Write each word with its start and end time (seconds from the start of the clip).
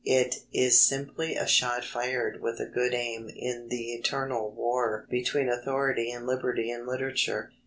It 0.03 0.37
is 0.51 0.81
simply 0.81 1.35
a 1.35 1.45
shot 1.45 1.85
fired 1.85 2.41
with 2.41 2.59
a 2.59 2.65
good 2.65 2.91
aim 2.95 3.29
in 3.29 3.67
the 3.69 3.91
eternal 3.93 4.49
war 4.49 5.05
between 5.11 5.47
authority 5.47 6.09
and 6.09 6.25
liberty 6.25 6.71
in 6.71 6.87
literature. 6.87 7.51